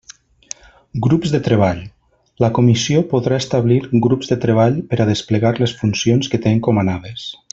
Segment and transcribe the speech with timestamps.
[1.07, 1.83] Grups de treball:
[2.45, 7.29] la Comissió podrà establir grups de treball per a desplegar les funcions que té encomanades.